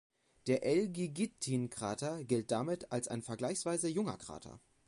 [0.47, 4.59] Der Elgygytgyn-Krater gilt damit als ein vergleichsweise junger Krater.